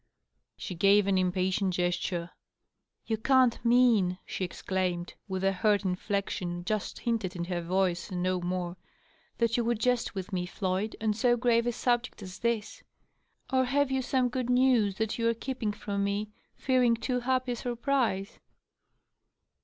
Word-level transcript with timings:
She 0.57 0.73
gave 0.73 1.05
an 1.05 1.19
impatient 1.19 1.75
gesture." 1.75 2.31
You 3.05 3.17
can't 3.17 3.63
mean," 3.63 4.17
she 4.25 4.43
exclaimed, 4.43 5.13
with 5.27 5.43
a 5.43 5.51
hurt 5.51 5.85
inflection 5.85 6.65
just 6.65 6.97
hinted 7.01 7.35
in 7.35 7.43
her 7.45 7.61
voice 7.61 8.09
and 8.09 8.23
no 8.23 8.41
more," 8.41 8.77
that 9.37 9.57
you 9.57 9.63
would 9.63 9.77
jest 9.77 10.15
with 10.15 10.33
me, 10.33 10.47
Floyd, 10.47 10.95
on 10.99 11.13
so 11.13 11.37
grave 11.37 11.67
a 11.67 11.71
subject 11.71 12.23
as 12.23 12.39
this? 12.39 12.81
Or 13.53 13.65
have 13.65 13.91
you 13.91 14.01
some 14.01 14.29
good 14.29 14.49
news 14.49 14.95
that 14.95 15.19
you 15.19 15.29
are 15.29 15.35
keeping 15.35 15.71
from 15.71 16.03
me, 16.03 16.31
fearing 16.55 16.95
too 16.95 17.19
happy 17.19 17.51
a 17.51 17.55
surprise 17.55 18.39